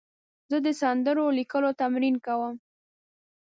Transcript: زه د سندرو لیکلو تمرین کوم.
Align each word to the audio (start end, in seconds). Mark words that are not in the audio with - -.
زه 0.49 0.57
د 0.65 0.67
سندرو 0.81 1.25
لیکلو 1.39 1.69
تمرین 1.81 2.15
کوم. 2.25 2.55